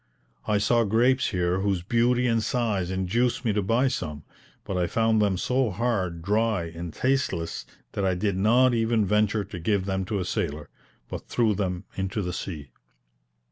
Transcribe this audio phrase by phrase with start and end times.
[0.47, 4.23] I saw grapes here whose beauty and size induced me to buy some;
[4.63, 9.43] but I found them so hard, dry, and tasteless, that I did not even venture
[9.43, 10.69] to give them to a sailor,
[11.07, 12.71] but threw them into the sea.